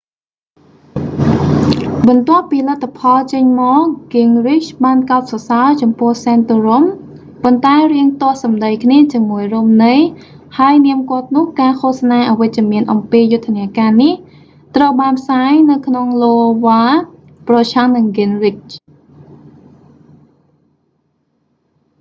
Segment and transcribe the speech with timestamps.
[2.07, 3.79] បន្ទាប់ពីលទ្ធផលចេញមក
[4.15, 6.83] gingrich បានកោតសរសើរចំពោះ santorum
[7.43, 9.99] ប៉ុន្តែរាងទាស់សម្ដីគ្នាជាមួយ romney
[10.57, 14.13] ហើយនាមគាត់នោះ ការឃោសនាអវិជ្ជមានអំពីយុទ្ធនការនេះ
[14.75, 16.33] ត្រូវបានផ្សាយនៅក្នុងឡូ
[16.65, 16.83] វ៉ា
[17.47, 18.69] ប្រឆាំងនឹង gingrich